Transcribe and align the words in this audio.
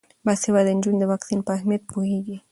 باسواده 0.25 0.71
نجونې 0.77 0.99
د 0.99 1.03
واکسین 1.11 1.39
په 1.43 1.51
اهمیت 1.57 1.81
پوهیږي. 1.91 2.35